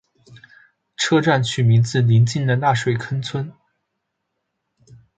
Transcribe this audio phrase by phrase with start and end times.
[0.97, 3.53] 车站取名自邻近的大水坑村。